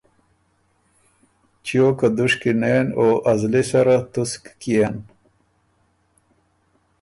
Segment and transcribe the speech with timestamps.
[1.63, 4.95] چیو که دُشکی نېن او ا زلی سره تُسک کيېن